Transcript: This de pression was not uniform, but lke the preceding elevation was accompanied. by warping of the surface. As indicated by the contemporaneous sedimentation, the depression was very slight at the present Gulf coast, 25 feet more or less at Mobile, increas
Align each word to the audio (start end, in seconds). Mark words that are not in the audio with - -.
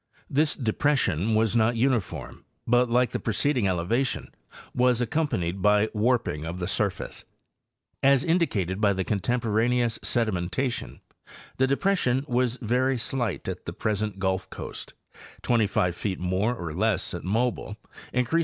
This 0.31 0.55
de 0.55 0.73
pression 0.73 1.35
was 1.35 1.55
not 1.55 1.75
uniform, 1.75 2.43
but 2.65 2.89
lke 2.89 3.11
the 3.11 3.19
preceding 3.19 3.67
elevation 3.67 4.33
was 4.73 4.99
accompanied. 4.99 5.61
by 5.61 5.89
warping 5.93 6.43
of 6.43 6.57
the 6.57 6.67
surface. 6.67 7.23
As 8.01 8.23
indicated 8.23 8.81
by 8.81 8.93
the 8.93 9.03
contemporaneous 9.03 9.99
sedimentation, 10.01 11.01
the 11.57 11.67
depression 11.67 12.25
was 12.27 12.57
very 12.63 12.97
slight 12.97 13.47
at 13.47 13.65
the 13.65 13.73
present 13.73 14.17
Gulf 14.17 14.49
coast, 14.49 14.95
25 15.43 15.95
feet 15.95 16.19
more 16.19 16.55
or 16.55 16.73
less 16.73 17.13
at 17.13 17.23
Mobile, 17.23 17.77
increas 18.11 18.39